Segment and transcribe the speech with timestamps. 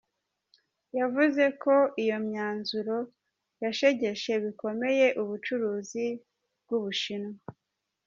[0.99, 2.97] Yavuze ko iyo myanzuro
[3.63, 6.05] yashegeshe bikomeye ubucuruzi
[6.63, 7.37] bw’u Bushinwa.